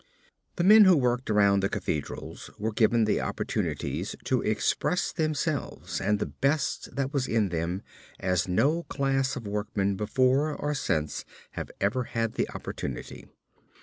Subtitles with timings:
[0.55, 6.25] The men who worked around the Cathedrals were given opportunities to express themselves and the
[6.25, 7.83] best that was in them
[8.19, 13.27] as no class of workmen before or since have ever had the opportunity.